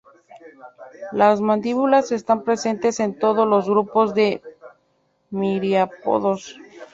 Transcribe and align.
Las 1.11 1.41
mandíbulas 1.41 2.11
están 2.11 2.43
presentes 2.43 2.99
en 2.99 3.19
todos 3.19 3.47
los 3.47 3.69
grupos 3.69 4.15
de 4.15 4.41
miriápodos. 5.29 6.55